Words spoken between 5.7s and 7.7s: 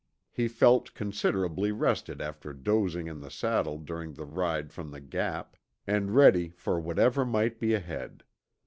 and ready for whatever might